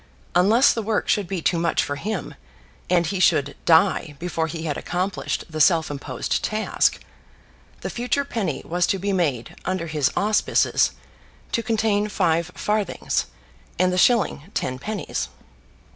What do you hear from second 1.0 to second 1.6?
should be too